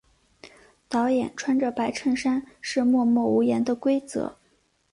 [0.89, 4.39] 导演穿着白衬衫是默默无言的规则。